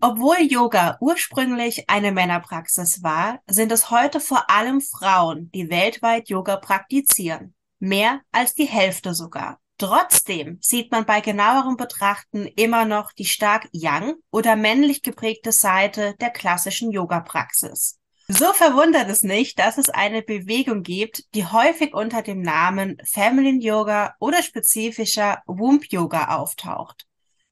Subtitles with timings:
[0.00, 6.56] Obwohl Yoga ursprünglich eine Männerpraxis war, sind es heute vor allem Frauen, die weltweit Yoga
[6.56, 7.54] praktizieren.
[7.78, 9.58] Mehr als die Hälfte sogar.
[9.78, 16.14] Trotzdem sieht man bei genauerem Betrachten immer noch die stark young oder männlich geprägte Seite
[16.20, 17.98] der klassischen Yoga-Praxis.
[18.28, 23.62] So verwundert es nicht, dass es eine Bewegung gibt, die häufig unter dem Namen Feminine
[23.62, 27.06] Yoga oder spezifischer Womb Yoga auftaucht.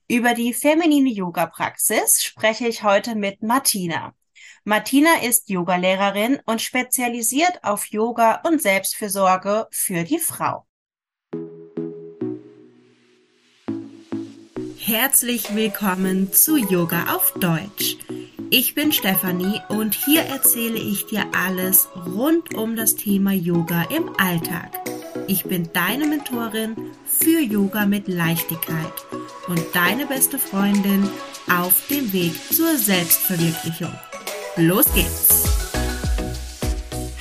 [0.07, 4.13] Über die feminine Yoga-Praxis spreche ich heute mit Martina.
[4.63, 10.67] Martina ist Yogalehrerin und spezialisiert auf Yoga und Selbstfürsorge für die Frau.
[14.79, 17.97] Herzlich willkommen zu Yoga auf Deutsch.
[18.51, 24.15] Ich bin Stefanie und hier erzähle ich dir alles rund um das Thema Yoga im
[24.19, 24.71] Alltag.
[25.29, 26.77] Ich bin deine Mentorin
[27.07, 28.93] für Yoga mit Leichtigkeit
[29.49, 31.09] und deine beste Freundin
[31.51, 33.93] auf dem Weg zur Selbstverwirklichung.
[34.57, 35.45] Los geht's!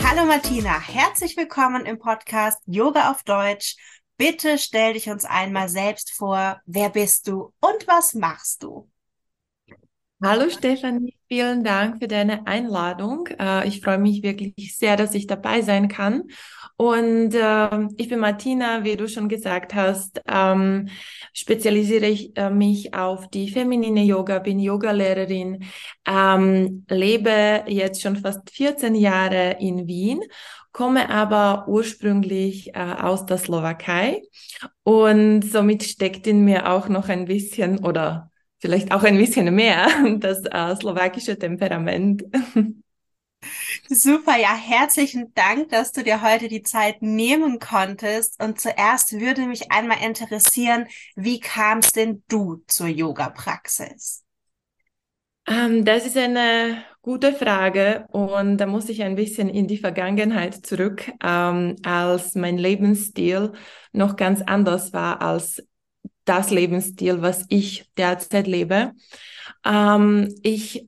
[0.04, 3.76] Hallo Martina, herzlich willkommen im Podcast Yoga auf Deutsch.
[4.18, 6.62] Bitte stell dich uns einmal selbst vor.
[6.66, 8.90] Wer bist du und was machst du?
[10.24, 13.26] Hallo Stefanie, vielen Dank für deine Einladung.
[13.40, 16.26] Äh, ich freue mich wirklich sehr, dass ich dabei sein kann.
[16.78, 20.90] Und äh, ich bin Martina, wie du schon gesagt hast, ähm,
[21.34, 25.64] spezialisiere ich äh, mich auf die feminine Yoga, bin Yogalehrerin,
[26.08, 30.22] ähm, lebe jetzt schon fast 14 Jahre in Wien
[30.72, 34.24] komme aber ursprünglich äh, aus der Slowakei
[34.82, 38.32] und somit steckt in mir auch noch ein bisschen oder
[38.64, 42.24] vielleicht auch ein bisschen mehr das äh, slowakische Temperament.
[43.90, 48.42] Super, ja, herzlichen Dank, dass du dir heute die Zeit nehmen konntest.
[48.42, 54.24] Und zuerst würde mich einmal interessieren, wie kamst denn du zur Yoga-Praxis?
[55.46, 60.66] Ähm, das ist eine gute Frage und da muss ich ein bisschen in die Vergangenheit
[60.66, 63.52] zurück, ähm, als mein Lebensstil
[63.92, 65.62] noch ganz anders war als
[66.26, 68.94] das Lebensstil, was ich derzeit lebe.
[69.66, 70.88] Ähm, ich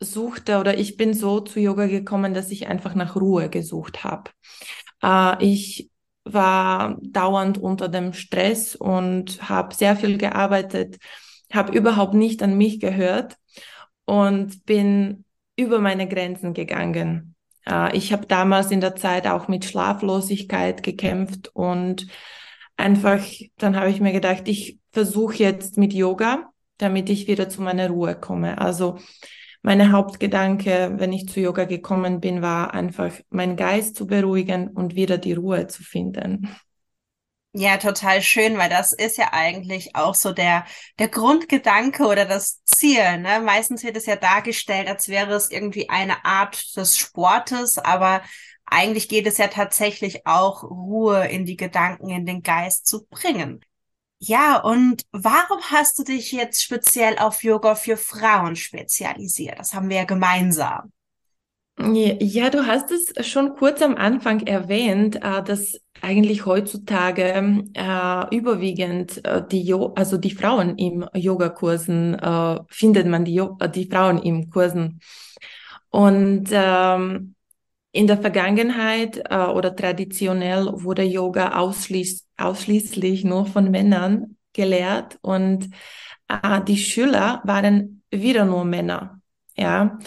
[0.00, 4.30] suchte oder ich bin so zu Yoga gekommen, dass ich einfach nach Ruhe gesucht habe.
[5.02, 5.90] Äh, ich
[6.24, 10.98] war dauernd unter dem Stress und habe sehr viel gearbeitet,
[11.52, 13.36] habe überhaupt nicht an mich gehört
[14.04, 15.24] und bin
[15.56, 17.34] über meine Grenzen gegangen.
[17.66, 22.06] Äh, ich habe damals in der Zeit auch mit Schlaflosigkeit gekämpft und
[22.76, 23.24] einfach,
[23.58, 27.88] dann habe ich mir gedacht, ich versuche jetzt mit Yoga, damit ich wieder zu meiner
[27.88, 28.58] Ruhe komme.
[28.58, 28.98] Also
[29.62, 34.94] meine Hauptgedanke, wenn ich zu Yoga gekommen bin, war einfach, meinen Geist zu beruhigen und
[34.94, 36.48] wieder die Ruhe zu finden.
[37.58, 40.66] Ja, total schön, weil das ist ja eigentlich auch so der,
[40.98, 43.16] der Grundgedanke oder das Ziel.
[43.18, 43.40] Ne?
[43.40, 48.20] Meistens wird es ja dargestellt, als wäre es irgendwie eine Art des Sportes, aber
[48.66, 53.64] eigentlich geht es ja tatsächlich auch, Ruhe in die Gedanken, in den Geist zu bringen.
[54.18, 59.58] Ja, und warum hast du dich jetzt speziell auf Yoga für Frauen spezialisiert?
[59.58, 60.92] Das haben wir ja gemeinsam.
[61.78, 69.22] Ja, du hast es schon kurz am Anfang erwähnt, äh, dass eigentlich heutzutage äh, überwiegend
[69.26, 72.16] äh, die, jo also die Frauen im Yogakursen
[72.68, 75.00] findet man die, jo die Frauen im Kursen.
[75.90, 77.35] Und ähm,
[77.96, 85.70] in der Vergangenheit äh, oder traditionell wurde Yoga ausschließ ausschließlich nur von Männern gelehrt und
[86.28, 89.20] äh, die Schüler waren wieder nur Männer.
[89.56, 89.98] Ja.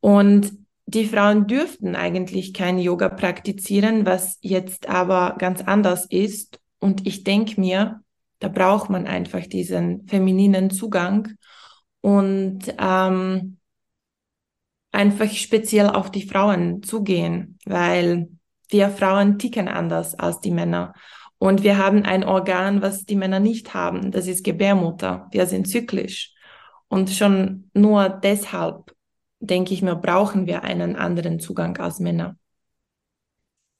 [0.00, 0.52] Und
[0.86, 6.60] die Frauen dürften eigentlich kein Yoga praktizieren, was jetzt aber ganz anders ist.
[6.78, 8.00] Und ich denke mir,
[8.38, 11.32] da braucht man einfach diesen femininen Zugang
[12.00, 13.56] und ähm,
[14.94, 18.28] einfach speziell auf die Frauen zugehen, weil
[18.68, 20.94] wir Frauen ticken anders als die Männer.
[21.38, 24.12] Und wir haben ein Organ, was die Männer nicht haben.
[24.12, 25.28] Das ist Gebärmutter.
[25.32, 26.32] Wir sind zyklisch.
[26.88, 28.94] Und schon nur deshalb,
[29.40, 32.36] denke ich mir, brauchen wir einen anderen Zugang als Männer.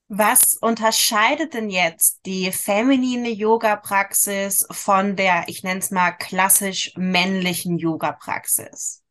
[0.09, 7.79] Was unterscheidet denn jetzt die feminine Yoga-Praxis von der, ich nenne es mal, klassisch männlichen
[7.79, 9.04] Yoga-Praxis?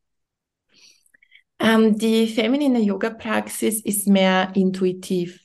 [1.64, 5.40] Ähm, die feminine Yoga-Praxis ist mehr intuitiv.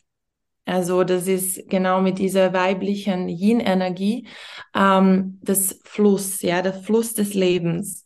[0.65, 4.27] Also das ist genau mit dieser weiblichen Yin-Energie
[4.75, 8.05] ähm, das Fluss, ja, der Fluss des Lebens.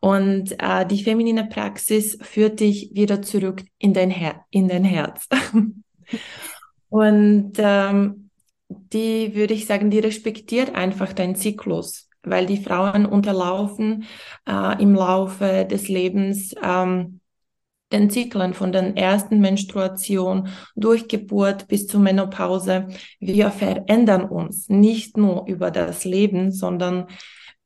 [0.00, 5.28] Und äh, die feminine Praxis führt dich wieder zurück in dein, Her in dein Herz.
[6.90, 8.30] Und ähm,
[8.68, 12.10] die würde ich sagen, die respektiert einfach deinen Zyklus.
[12.26, 14.04] weil die Frauen unterlaufen
[14.48, 17.20] äh, im Laufe des Lebens ähm,
[17.94, 22.88] den Zyklen von der ersten Menstruation durch Geburt bis zur Menopause.
[23.20, 27.06] Wir verändern uns nicht nur über das Leben, sondern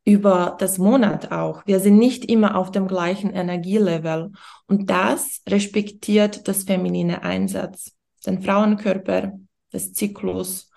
[0.05, 1.67] über das Monat auch.
[1.67, 4.33] Wir sind nicht immer auf dem gleichen Energielevel.
[4.67, 7.93] Und das respektiert das feminine Einsatz,
[8.25, 9.33] den Frauenkörper,
[9.73, 10.71] des Zyklus.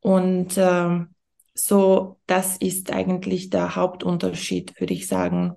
[0.00, 1.06] Und äh,
[1.54, 5.56] so, das ist eigentlich der Hauptunterschied, würde ich sagen,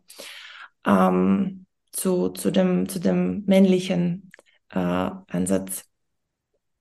[0.86, 4.32] ähm, zu, zu, dem, zu dem männlichen
[4.72, 5.86] äh, Ansatz.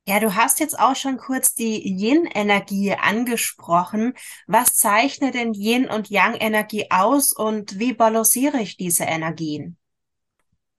[0.08, 4.14] Ja, du hast jetzt auch schon kurz die Yin-Energie angesprochen.
[4.46, 9.76] Was zeichnet denn Yin und Yang-Energie aus und wie balanciere ich diese Energien?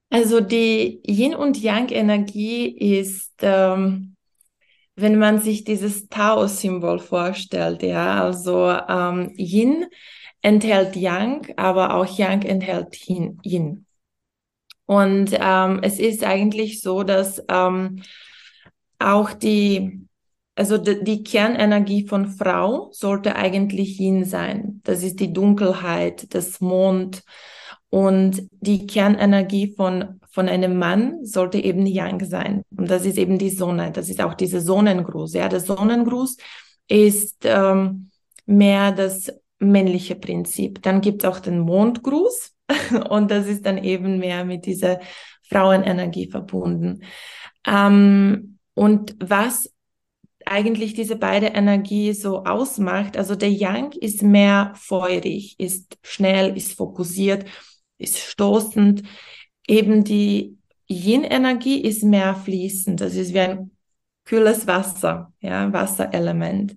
[0.10, 4.16] Also die Yin und Yang-Energie ist, ähm,
[4.96, 9.86] wenn man sich dieses Tao-Symbol vorstellt, ja, also ähm, Yin
[10.42, 13.86] enthält Yang, aber auch Yang enthält Yin.
[14.90, 18.02] Und ähm, es ist eigentlich so, dass ähm,
[18.98, 20.08] auch die,
[20.56, 24.82] also die, die Kernenergie von Frau sollte eigentlich Yin sein.
[24.86, 27.22] Das ist die Dunkelheit, das Mond.
[27.92, 32.64] Und die Kernenergie von, von einem Mann sollte eben Yang sein.
[32.76, 33.92] Und das ist eben die Sonne.
[33.92, 35.34] Das ist auch dieser Sonnengruß.
[35.36, 36.36] Ja, der Sonnengruß
[36.88, 38.10] ist ähm,
[38.48, 40.82] mehr das männliche Prinzip.
[40.82, 42.56] Dann gibt es auch den Mondgruß.
[43.10, 45.00] Und das ist dann eben mehr mit dieser
[45.50, 47.02] Frauenenergie verbunden.
[47.66, 49.74] Ähm, und was
[50.46, 56.78] eigentlich diese beide Energie so ausmacht, also der Yang ist mehr feurig, ist schnell, ist
[56.78, 57.46] fokussiert,
[57.98, 59.04] ist stoßend.
[59.68, 60.58] Eben die
[60.90, 63.72] Yin-Energie ist mehr fließend, das ist wie ein
[64.26, 66.76] kühles Wasser, ja, Wasserelement,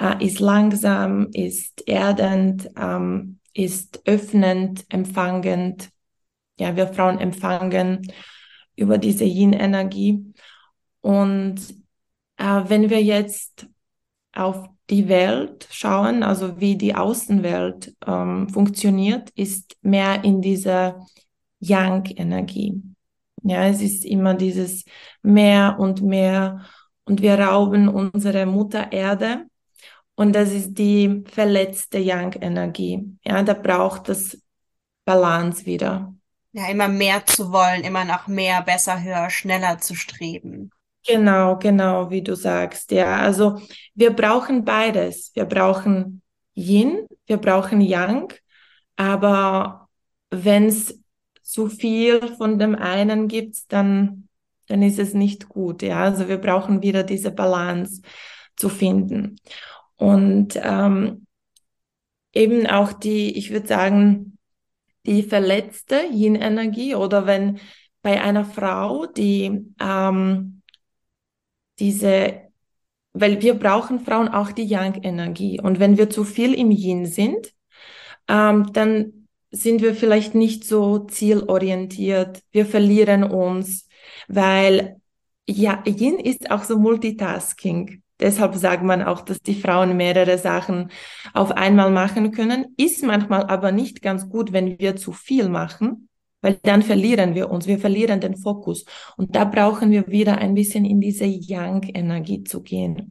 [0.00, 5.90] äh, ist langsam, ist erdend, ähm, ist öffnend, empfangend.
[6.58, 8.10] Ja, wir Frauen empfangen
[8.76, 10.32] über diese Yin-Energie.
[11.00, 11.60] Und
[12.36, 13.66] äh, wenn wir jetzt
[14.32, 21.06] auf die Welt schauen, also wie die Außenwelt ähm, funktioniert, ist mehr in dieser
[21.60, 22.82] Yang-Energie.
[23.42, 24.84] Ja, es ist immer dieses
[25.22, 26.66] mehr und mehr
[27.04, 29.46] und wir rauben unsere Mutter Erde
[30.16, 33.16] und das ist die verletzte Yang-Energie.
[33.24, 34.42] Ja, da braucht es
[35.04, 36.14] Balance wieder.
[36.52, 40.70] Ja, immer mehr zu wollen, immer nach mehr, besser, höher, schneller zu streben.
[41.06, 42.90] Genau, genau, wie du sagst.
[42.90, 43.60] Ja, also
[43.94, 45.30] wir brauchen beides.
[45.34, 46.22] Wir brauchen
[46.54, 48.32] Yin, wir brauchen Yang,
[48.96, 49.88] aber
[50.30, 50.98] wenn es
[51.42, 54.28] zu viel von dem einen gibt, dann,
[54.66, 55.82] dann ist es nicht gut.
[55.82, 58.00] Ja, also wir brauchen wieder diese Balance
[58.56, 59.36] zu finden.
[59.96, 61.26] Und ähm,
[62.32, 64.38] eben auch die, ich würde sagen,
[65.06, 67.60] die verletzte Yin-Energie oder wenn
[68.02, 70.62] bei einer Frau, die ähm,
[71.78, 72.40] diese,
[73.12, 75.60] weil wir brauchen Frauen auch die Yang-Energie.
[75.60, 77.52] Und wenn wir zu viel im Yin sind,
[78.28, 82.42] ähm, dann sind wir vielleicht nicht so zielorientiert.
[82.50, 83.88] Wir verlieren uns,
[84.28, 85.00] weil
[85.48, 88.02] ja, Yin ist auch so Multitasking.
[88.20, 90.90] Deshalb sagt man auch, dass die Frauen mehrere Sachen
[91.34, 92.66] auf einmal machen können.
[92.76, 96.08] Ist manchmal aber nicht ganz gut, wenn wir zu viel machen,
[96.40, 98.84] weil dann verlieren wir uns, wir verlieren den Fokus.
[99.16, 103.10] Und da brauchen wir wieder ein bisschen in diese Yang-Energie zu gehen.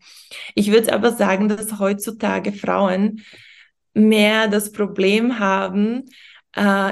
[0.56, 3.22] Ich würde aber sagen, dass heutzutage Frauen
[3.94, 6.04] mehr das Problem haben,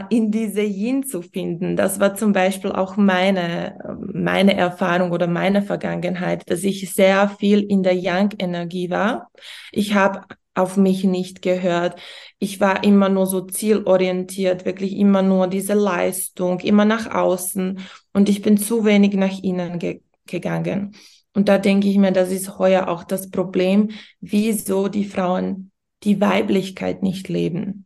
[0.10, 1.78] in diese Yin zu finden.
[1.78, 7.62] Das war zum Beispiel auch meine, meine Erfahrung oder meine Vergangenheit, dass ich sehr viel
[7.62, 9.32] in der Yang-Energie war.
[9.72, 12.00] Ich habe auf mich nicht gehört.
[12.40, 17.80] Ich war immer nur so zielorientiert, wirklich immer nur diese Leistung, immer nach außen
[18.14, 20.96] und ich bin zu wenig nach innen ge gegangen.
[21.34, 23.92] Und da denke ich mir, das ist heuer auch das Problem,
[24.22, 25.72] wieso die Frauen
[26.04, 27.86] die Weiblichkeit nicht leben.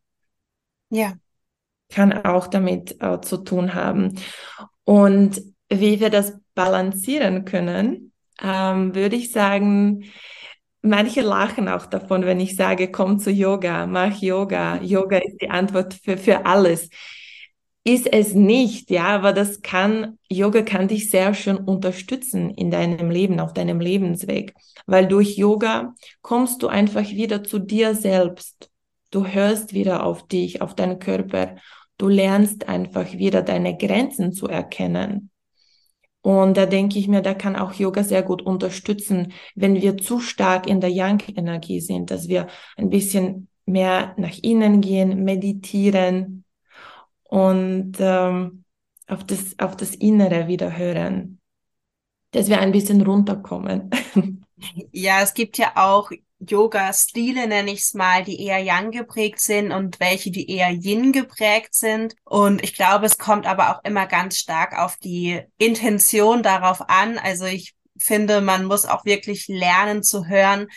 [0.89, 1.13] Ja.
[1.89, 4.15] Kann auch damit äh, zu tun haben.
[4.83, 10.03] Und wie wir das balancieren können, ähm, würde ich sagen,
[10.87, 14.81] Manche lachen auch davon, wenn ich sage, komm zu Yoga, mach Yoga.
[14.81, 16.89] Yoga ist die Antwort für, für alles.
[17.83, 23.09] Ist es nicht, ja, aber das kann, Yoga kann dich sehr schön unterstützen in deinem
[23.09, 24.53] Leben, auf deinem Lebensweg.
[24.85, 28.69] Weil durch Yoga kommst du einfach wieder zu dir selbst.
[29.09, 31.55] Du hörst wieder auf dich, auf deinen Körper.
[31.97, 35.31] Du lernst einfach wieder deine Grenzen zu erkennen.
[36.21, 40.19] Und da denke ich mir, da kann auch Yoga sehr gut unterstützen, wenn wir zu
[40.19, 46.43] stark in der Yang-Energie sind, dass wir ein bisschen mehr nach innen gehen, meditieren
[47.23, 48.63] und ähm,
[49.07, 51.39] auf, das, auf das Innere wieder hören,
[52.31, 53.89] dass wir ein bisschen runterkommen.
[54.91, 59.71] Ja, es gibt ja auch Yoga-Stile, nenne ich es mal, die eher Yang geprägt sind
[59.71, 62.15] und welche, die eher Yin geprägt sind.
[62.23, 67.17] Und ich glaube, es kommt aber auch immer ganz stark auf die Intention darauf an.
[67.17, 70.67] Also ich finde, man muss auch wirklich lernen zu hören,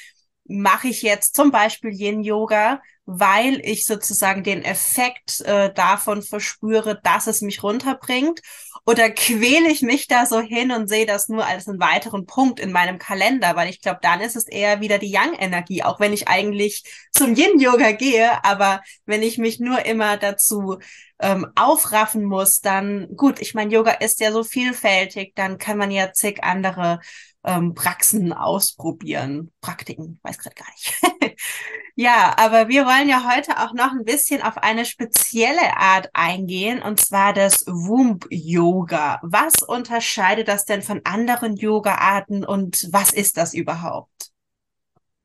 [0.45, 2.81] mache ich jetzt zum Beispiel Yin-Yoga,
[3.13, 8.41] weil ich sozusagen den Effekt äh, davon verspüre, dass es mich runterbringt?
[8.87, 12.61] Oder quäle ich mich da so hin und sehe das nur als einen weiteren Punkt
[12.61, 13.57] in meinem Kalender?
[13.57, 17.35] Weil ich glaube, dann ist es eher wieder die Yang-Energie, auch wenn ich eigentlich zum
[17.35, 18.45] Yin-Yoga gehe.
[18.45, 20.79] Aber wenn ich mich nur immer dazu
[21.19, 25.91] ähm, aufraffen muss, dann gut, ich meine, Yoga ist ja so vielfältig, dann kann man
[25.91, 27.01] ja zig andere
[27.45, 29.51] ähm, Praxen ausprobieren.
[29.61, 31.37] Praktiken, weiß gerade gar nicht.
[31.97, 36.83] ja, aber wir wollen ja heute auch noch ein bisschen auf eine spezielle Art eingehen,
[36.83, 39.21] und zwar das Womb Yoga.
[39.23, 44.31] Was unterscheidet das denn von anderen Yoga-Arten und was ist das überhaupt?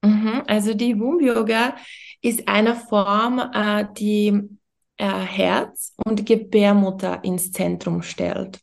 [0.01, 1.75] Mhm, also die Womb Yoga
[2.21, 4.41] ist eine Form, äh, die
[4.97, 8.61] äh, Herz und Gebärmutter ins Zentrum stellt.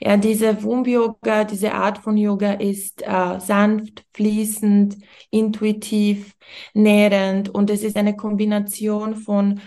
[0.00, 4.96] Ja, diese Womb Yoga, diese Art von Yoga ist äh, sanft, fließend,
[5.30, 6.34] intuitiv,
[6.74, 9.60] nährend und es ist eine Kombination von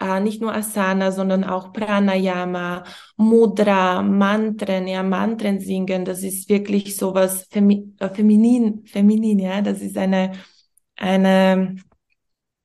[0.00, 2.84] äh, nicht nur Asana, sondern auch Pranayama,
[3.16, 9.80] Mudra, Mantren, ja, Mantren singen, das ist wirklich sowas Femi äh, feminin, feminin, ja, das
[9.80, 10.32] ist eine,
[10.96, 11.76] eine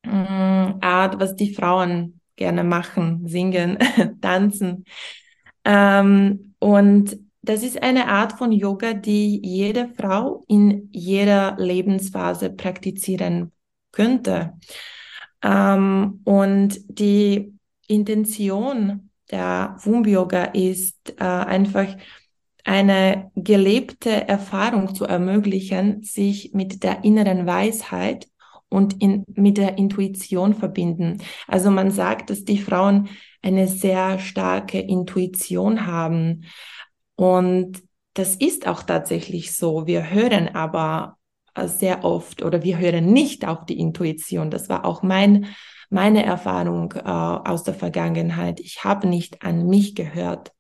[0.06, 3.78] mh, mm, Art, was die Frauen gerne machen, singen,
[4.22, 4.86] tanzen.
[5.64, 13.52] Ähm, und das ist eine Art von Yoga, die jede Frau in jeder Lebensphase praktizieren
[13.92, 14.54] könnte.
[15.42, 17.54] Ähm, und die
[17.88, 21.88] Intention der Womb Yoga ist äh, einfach
[22.64, 28.28] eine gelebte Erfahrung zu ermöglichen, sich mit der inneren Weisheit
[28.70, 31.24] und in, mit der Intuition verbinden.
[31.48, 33.10] Also man sagt, dass die Frauen
[33.42, 36.46] eine sehr starke Intuition haben.
[37.16, 37.82] Und
[38.14, 39.88] das ist auch tatsächlich so.
[39.88, 41.18] Wir hören aber
[41.66, 44.52] sehr oft oder wir hören nicht auf die Intuition.
[44.52, 45.48] Das war auch mein,
[45.90, 48.60] meine Erfahrung äh, aus der Vergangenheit.
[48.60, 50.52] Ich habe nicht an mich gehört.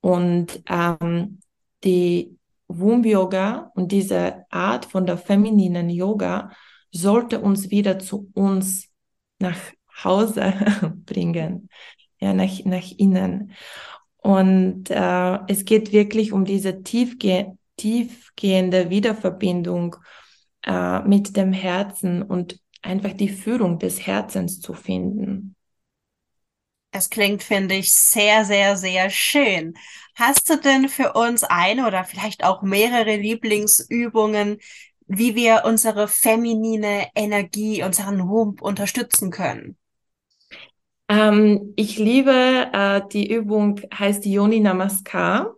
[0.00, 1.40] Und ähm,
[1.84, 2.36] die
[2.68, 6.52] Womb Yoga und diese Art von der femininen Yoga
[6.92, 8.88] sollte uns wieder zu uns
[9.38, 9.58] nach
[10.04, 10.54] Hause
[11.06, 11.68] bringen,
[12.20, 13.52] ja, nach, nach innen.
[14.18, 19.96] Und äh, es geht wirklich um diese tiefge tiefgehende Wiederverbindung
[20.66, 25.56] äh, mit dem Herzen und einfach die Führung des Herzens zu finden.
[26.92, 29.74] Es klingt, finde ich, sehr, sehr, sehr schön.
[30.16, 34.58] Hast du denn für uns eine oder vielleicht auch mehrere Lieblingsübungen,
[35.06, 39.76] wie wir unsere feminine Energie, unseren Wump unterstützen können?
[41.10, 42.32] Ähm, ich liebe
[42.72, 45.56] äh, die Übung, heißt Yoni Namaskar.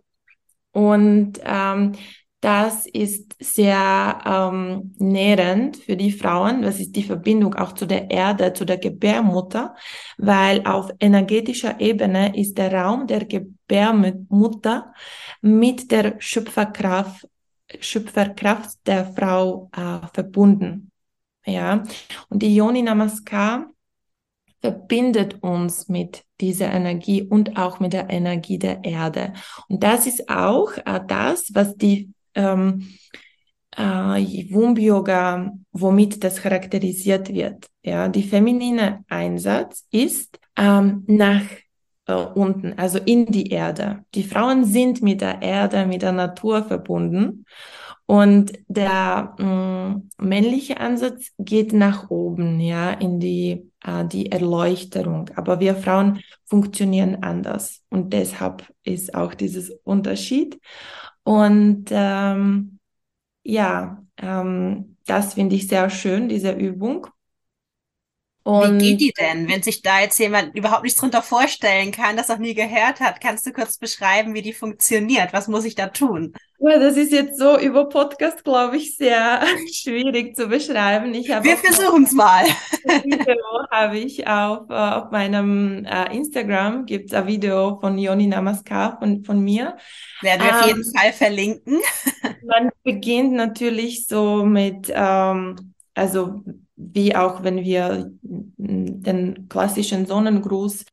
[0.71, 1.91] Und ähm,
[2.41, 6.63] das ist sehr ähm, nährend für die Frauen.
[6.63, 9.75] Das ist die Verbindung auch zu der Erde, zu der Gebärmutter,
[10.17, 14.91] weil auf energetischer Ebene ist der Raum der Gebärmutter
[15.41, 17.27] mit der Schöpferkraft
[17.79, 20.91] Schöpferkraft der Frau äh, verbunden.
[21.45, 21.83] Ja,
[22.29, 23.72] und die Yoni Namaskar
[24.63, 29.33] verbindet uns mit dieser Energie und auch mit der Energie der Erde.
[29.67, 32.87] Und das ist auch äh, das, was die ähm,
[33.75, 37.67] äh, Womb Yoga, womit das charakterisiert wird.
[37.83, 41.43] Ja, die feminine Einsatz ist ähm, nach
[42.07, 44.05] äh, unten, also in die Erde.
[44.15, 47.45] Die Frauen sind mit der Erde, mit der Natur verbunden.
[48.05, 55.29] Und der mh, mm, männliche Ansatz geht nach oben, ja, in die, äh, die Erleuchterung.
[55.35, 57.81] Aber wir Frauen funktionieren anders.
[57.89, 60.59] Und deshalb ist auch dieses Unterschied.
[61.23, 62.79] Und ähm,
[63.43, 67.07] ja, ähm, das finde ich sehr schön, diese Übung.
[68.43, 72.17] Und Wie geht die denn, wenn sich da jetzt jemand überhaupt nichts drunter vorstellen kann,
[72.17, 73.21] das noch nie gehört hat?
[73.21, 75.31] Kannst du kurz beschreiben, wie die funktioniert?
[75.31, 76.33] Was muss ich da tun?
[76.59, 81.13] Ja, das ist jetzt so über Podcast, glaube ich, sehr schwierig zu beschreiben.
[81.13, 82.43] Ich Wir versuchen es mal.
[82.83, 83.35] Video
[83.71, 88.97] habe ich auf, äh, auf meinem äh, Instagram, gibt es ein Video von Yoni Namaskar
[88.99, 89.77] von, von mir.
[90.21, 91.79] Werden wir auf jeden ähm, Fall verlinken.
[92.45, 96.43] Man beginnt natürlich so mit, ähm, also
[96.75, 100.85] wie auch wenn wir den klassischen Sonnengruß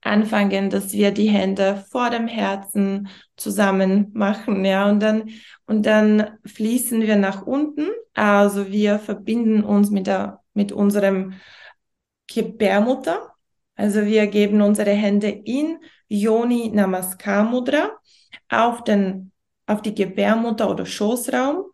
[0.00, 5.30] anfangen, dass wir die Hände vor dem Herzen zusammen machen, ja, und dann,
[5.66, 7.88] und dann fließen wir nach unten.
[8.12, 11.34] Also wir verbinden uns mit der, mit unserem
[12.26, 13.32] Gebärmutter.
[13.76, 15.78] Also wir geben unsere Hände in
[16.08, 17.90] Yoni Namaskar Mudra
[18.48, 19.32] auf den,
[19.66, 21.64] auf die Gebärmutter oder Schoßraum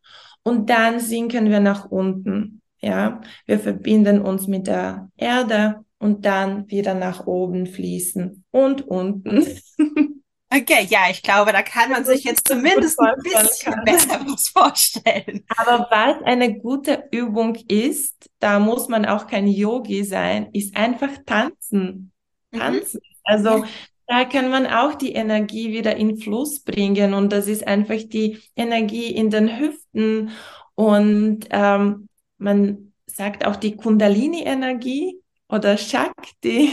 [0.42, 2.62] und dann sinken wir nach unten.
[2.80, 9.46] Ja, wir verbinden uns mit der Erde und dann wieder nach oben fließen und unten.
[10.52, 13.84] Okay, ja, ich glaube, da kann man sich jetzt zumindest ein bisschen kann.
[13.84, 15.44] besser was vorstellen.
[15.56, 21.10] Aber was eine gute Übung ist, da muss man auch kein Yogi sein, ist einfach
[21.24, 22.10] tanzen.
[22.50, 22.58] Mhm.
[22.58, 23.00] Tanzen.
[23.00, 23.16] Mhm.
[23.22, 23.64] Also
[24.08, 28.40] da kann man auch die Energie wieder in Fluss bringen und das ist einfach die
[28.56, 30.32] Energie in den Hüften
[30.74, 32.08] und ähm,
[32.40, 36.72] man sagt auch die Kundalini-Energie oder Shakti.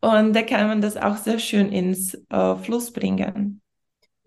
[0.00, 3.60] Und da kann man das auch sehr schön ins äh, Fluss bringen.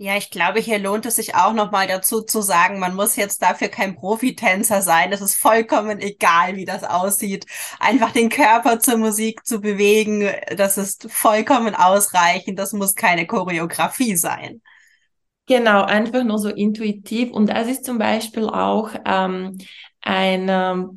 [0.01, 3.41] Ja, ich glaube, hier lohnt es sich auch nochmal dazu zu sagen, man muss jetzt
[3.41, 5.11] dafür kein Profitänzer sein.
[5.11, 7.45] Es ist vollkommen egal, wie das aussieht.
[7.79, 12.57] Einfach den Körper zur Musik zu bewegen, das ist vollkommen ausreichend.
[12.59, 14.61] Das muss keine Choreografie sein.
[15.47, 17.31] Genau, einfach nur so intuitiv.
[17.31, 19.57] Und das ist zum Beispiel auch ähm,
[20.01, 20.89] eine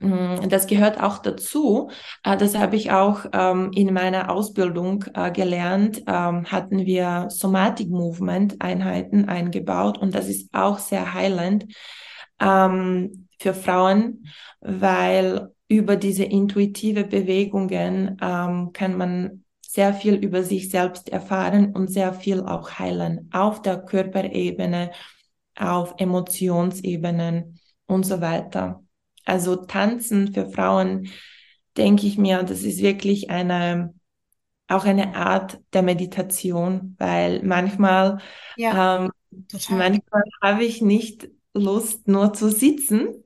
[0.00, 1.90] Mm, das gehört auch dazu.
[2.22, 6.02] Äh, das habe ich auch ähm, in meiner Ausbildung äh, gelernt.
[6.06, 11.66] Ähm, hatten wir Somatic Movement Einheiten eingebaut und das ist auch sehr heilend
[12.40, 14.26] ähm, für Frauen,
[14.60, 22.14] weil über diese intuitive Bewegungen kann man sehr viel über sich selbst erfahren und sehr
[22.14, 24.90] viel auch heilen auf der Körperebene,
[25.56, 28.84] auf Emotionsebenen und so weiter.
[29.24, 31.08] Also Tanzen für Frauen,
[31.76, 33.94] denke ich mir, das ist wirklich eine,
[34.68, 38.18] auch eine Art der Meditation, weil manchmal,
[38.56, 39.10] ja, ähm,
[39.70, 43.24] manchmal habe ich nicht Lust, nur zu sitzen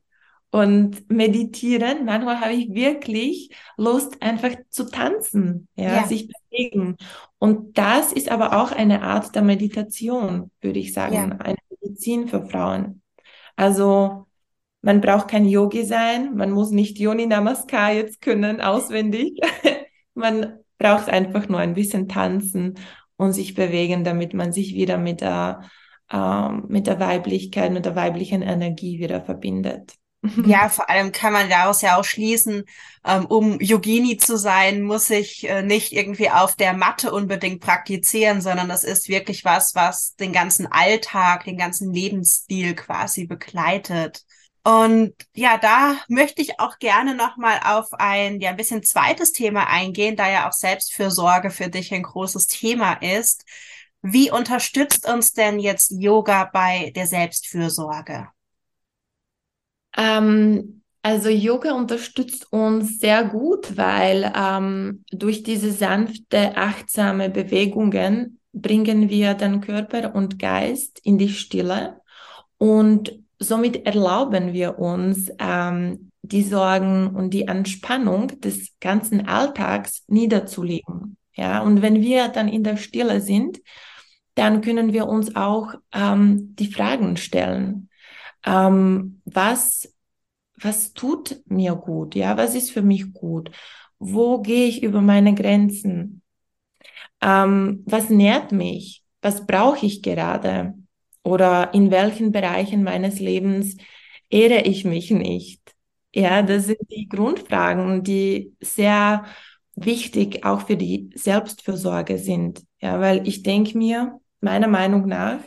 [0.51, 2.05] und meditieren.
[2.05, 6.97] Manchmal habe ich wirklich Lust, einfach zu tanzen, ja, ja, sich bewegen.
[7.39, 11.37] Und das ist aber auch eine Art der Meditation, würde ich sagen, ja.
[11.39, 13.03] eine Medizin für Frauen.
[13.57, 14.27] Also
[14.83, 19.39] man braucht kein Yogi sein, man muss nicht Yoni Namaskar jetzt können, auswendig.
[20.15, 22.75] man braucht einfach nur ein bisschen tanzen
[23.17, 25.63] und sich bewegen, damit man sich wieder mit der,
[26.11, 29.95] äh, mit der Weiblichkeit, mit der weiblichen Energie wieder verbindet.
[30.47, 32.63] Ja, vor allem kann man daraus ja auch schließen,
[33.05, 38.41] ähm, um Yogini zu sein, muss ich äh, nicht irgendwie auf der Matte unbedingt praktizieren,
[38.41, 44.23] sondern es ist wirklich was, was den ganzen Alltag, den ganzen Lebensstil quasi begleitet.
[44.65, 49.67] Und ja, da möchte ich auch gerne nochmal auf ein ja ein bisschen zweites Thema
[49.67, 53.45] eingehen, da ja auch Selbstfürsorge für dich ein großes Thema ist.
[54.03, 58.29] Wie unterstützt uns denn jetzt Yoga bei der Selbstfürsorge?
[59.97, 69.09] Ähm, also Yoga unterstützt uns sehr gut, weil ähm, durch diese sanfte, achtsame Bewegungen bringen
[69.09, 72.01] wir den Körper und Geist in die Stille
[72.59, 81.17] und somit erlauben wir uns, ähm, die Sorgen und die Anspannung des ganzen Alltags niederzulegen.
[81.35, 83.61] Ja, und wenn wir dann in der Stille sind,
[84.35, 87.89] dann können wir uns auch ähm, die Fragen stellen.
[88.45, 89.93] Ähm, was,
[90.57, 92.15] was tut mir gut?
[92.15, 93.51] Ja, was ist für mich gut?
[93.99, 96.23] Wo gehe ich über meine Grenzen?
[97.21, 99.03] Ähm, was nährt mich?
[99.23, 100.75] Was brauche ich gerade?
[101.25, 103.77] Oder in welchen Bereichen meines Lebens
[104.29, 105.61] ehre ich mich nicht?
[106.15, 109.25] Ja, das sind die Grundfragen, die sehr
[109.75, 112.63] wichtig auch für die Selbstfürsorge sind.
[112.81, 115.41] Ja, weil ich denke mir, meiner Meinung nach,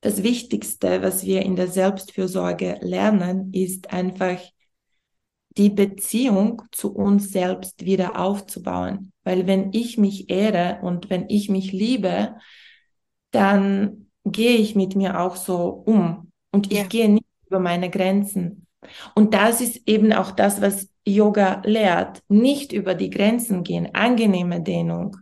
[0.00, 4.40] das Wichtigste, was wir in der Selbstfürsorge lernen, ist einfach
[5.56, 9.12] die Beziehung zu uns selbst wieder aufzubauen.
[9.22, 12.36] Weil wenn ich mich ehre und wenn ich mich liebe,
[13.30, 16.84] dann gehe ich mit mir auch so um und ich ja.
[16.84, 18.66] gehe nicht über meine Grenzen.
[19.14, 22.22] Und das ist eben auch das, was Yoga lehrt.
[22.28, 25.16] Nicht über die Grenzen gehen, angenehme Dehnung.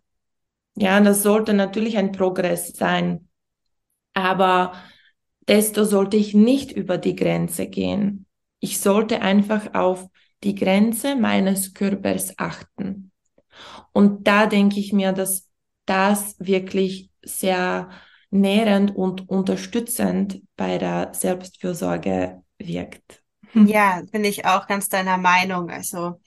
[0.77, 3.29] Ja, das sollte natürlich ein Progress sein.
[4.15, 4.73] Aber
[5.49, 8.27] desto sollte ich nicht über die Grenze gehen.
[8.61, 10.07] Ich sollte einfach auf
[10.43, 13.11] die Grenze meines Körpers achten.
[13.93, 15.49] Und da denke ich mir, dass
[15.87, 17.91] das wirklich sehr
[18.31, 23.23] nährend und unterstützend bei der Selbstfürsorge wirkt.
[23.67, 25.71] Ja, bin ich auch ganz deiner Meinung.
[25.71, 26.21] Also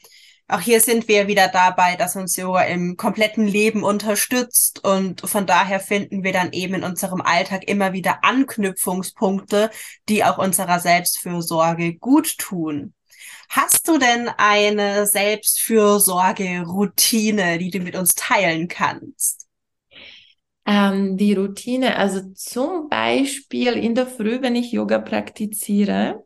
[0.50, 5.48] auch hier sind wir wieder dabei, dass uns Yoga im kompletten Leben unterstützt und von
[5.48, 9.70] daher finden wir dann eben in unserem Alltag immer wieder Anknüpfungspunkte,
[10.10, 12.94] die auch unserer Selbstfürsorge gut tun.
[13.50, 19.48] Hast du denn eine Selbstfürsorge-Routine, die du mit uns teilen kannst?
[20.66, 26.24] Ähm, die Routine, also zum Beispiel in der Früh, wenn ich Yoga praktiziere,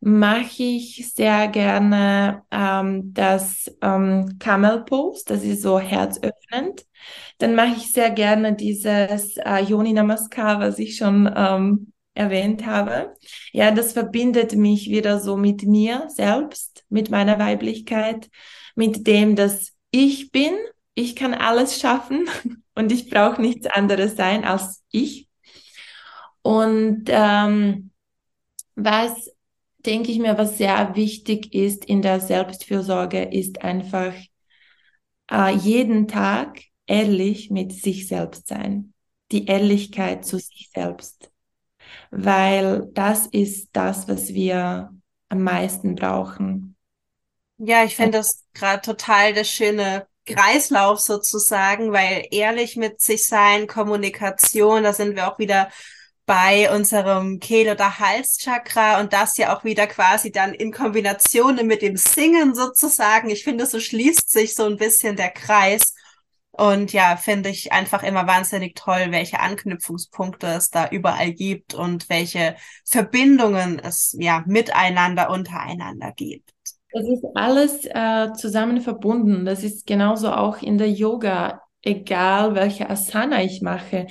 [0.00, 6.86] mache ich sehr gerne ähm, das ähm, Camel Pose, das ist so herzöffnend.
[7.38, 13.14] Dann mache ich sehr gerne dieses äh, Yoni Namaskar, was ich schon ähm, erwähnt habe.
[13.52, 18.30] Ja, das verbindet mich wieder so mit mir selbst, mit meiner Weiblichkeit,
[18.74, 20.52] mit dem, dass ich bin.
[20.94, 22.26] Ich kann alles schaffen
[22.80, 25.28] und ich brauche nichts anderes sein als ich.
[26.42, 27.90] Und ähm,
[28.74, 29.30] was
[29.84, 34.14] denke ich mir, was sehr wichtig ist in der Selbstfürsorge, ist einfach
[35.30, 38.94] äh, jeden Tag ehrlich mit sich selbst sein.
[39.30, 41.30] Die Ehrlichkeit zu sich selbst.
[42.10, 44.90] Weil das ist das, was wir
[45.28, 46.76] am meisten brauchen.
[47.58, 53.66] Ja, ich finde das gerade total das schöne Kreislauf sozusagen, weil ehrlich mit sich sein,
[53.66, 55.70] Kommunikation, da sind wir auch wieder
[56.26, 61.82] bei unserem Kehl- oder Halschakra und das ja auch wieder quasi dann in Kombination mit
[61.82, 63.30] dem Singen sozusagen.
[63.30, 65.94] Ich finde, so schließt sich so ein bisschen der Kreis.
[66.52, 72.08] Und ja, finde ich einfach immer wahnsinnig toll, welche Anknüpfungspunkte es da überall gibt und
[72.08, 72.54] welche
[72.84, 76.52] Verbindungen es ja miteinander, untereinander gibt.
[76.92, 79.44] Es ist alles äh, zusammen verbunden.
[79.44, 84.06] Das ist genauso auch in der Yoga, egal welche Asana ich mache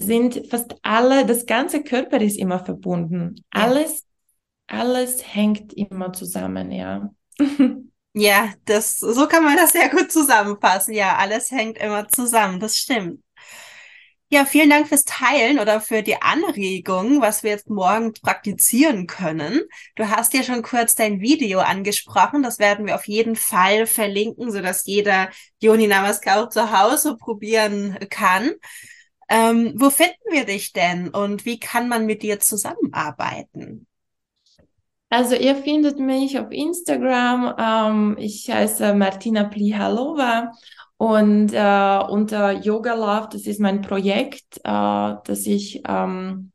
[0.00, 3.36] sind fast alle, das ganze Körper ist immer verbunden.
[3.54, 3.62] Ja.
[3.62, 4.04] Alles,
[4.66, 7.10] alles hängt immer zusammen, ja.
[8.18, 10.94] Ja, das, so kann man das sehr gut zusammenfassen.
[10.94, 12.58] Ja, alles hängt immer zusammen.
[12.58, 13.22] Das stimmt.
[14.28, 19.62] Ja, vielen Dank fürs Teilen oder für die Anregung, was wir jetzt morgen praktizieren können.
[19.94, 22.42] Du hast ja schon kurz dein Video angesprochen.
[22.42, 28.50] Das werden wir auf jeden Fall verlinken, sodass jeder Yoni Namaskar zu Hause probieren kann.
[29.28, 33.86] Ähm, wo finden wir dich denn und wie kann man mit dir zusammenarbeiten?
[35.08, 37.54] Also ihr findet mich auf Instagram.
[37.58, 40.50] Ähm, ich heiße Martina Plihalova
[40.98, 46.52] und äh, unter Yoga Love, das ist mein Projekt, äh, das ich ähm,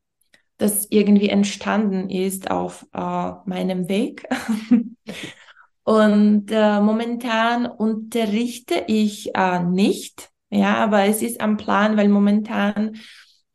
[0.58, 4.27] das irgendwie entstanden ist auf äh, meinem Weg.
[5.84, 12.97] und äh, momentan unterrichte ich äh, nicht ja, aber es ist am Plan, weil momentan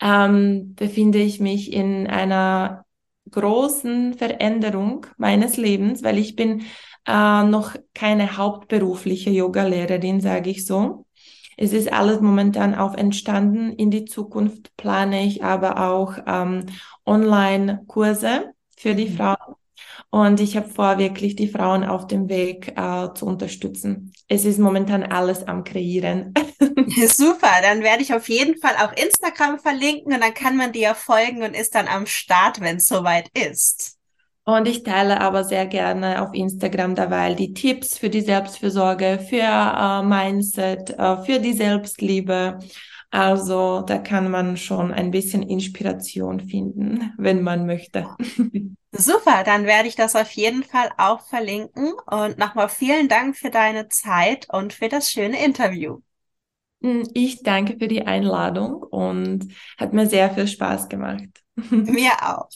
[0.00, 2.86] ähm, befinde ich mich in einer
[3.30, 6.62] großen Veränderung meines Lebens, weil ich bin
[7.06, 11.06] äh, noch keine hauptberufliche Yoga-Lehrerin, sage ich so.
[11.56, 13.72] Es ist alles momentan auch entstanden.
[13.72, 16.66] In die Zukunft plane ich aber auch ähm,
[17.06, 19.16] Online-Kurse für die mhm.
[19.16, 19.56] Frauen.
[20.10, 24.12] Und ich habe vor, wirklich die Frauen auf dem Weg äh, zu unterstützen.
[24.28, 26.32] Es ist momentan alles am Kreieren.
[27.08, 30.94] Super, dann werde ich auf jeden Fall auch Instagram verlinken und dann kann man dir
[30.94, 33.95] folgen und ist dann am Start, wenn es soweit ist.
[34.46, 39.42] Und ich teile aber sehr gerne auf Instagram dabei die Tipps für die Selbstfürsorge, für
[39.42, 42.60] äh, Mindset, äh, für die Selbstliebe.
[43.10, 48.06] Also da kann man schon ein bisschen Inspiration finden, wenn man möchte.
[48.92, 51.92] Super, dann werde ich das auf jeden Fall auch verlinken.
[52.06, 56.00] Und nochmal vielen Dank für deine Zeit und für das schöne Interview.
[56.82, 61.42] Hm, ich danke für die Einladung und hat mir sehr viel Spaß gemacht.
[61.70, 62.44] Mir auch.